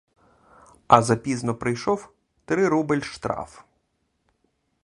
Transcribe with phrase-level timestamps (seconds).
[0.87, 2.09] А за пізно прийшов—
[2.45, 3.63] три рубель штраф.